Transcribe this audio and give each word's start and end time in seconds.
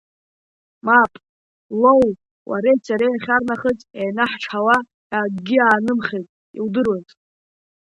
Мап, 0.85 1.11
Лоу, 1.81 2.03
уареи 2.49 2.79
сареи 2.85 3.11
иахьарнахыс 3.13 3.79
еинаҳчҳауа 3.99 4.75
ҳәа 5.09 5.19
акгьы 5.23 5.57
аанымхеит, 5.61 6.27
иудыруаз! 6.57 7.07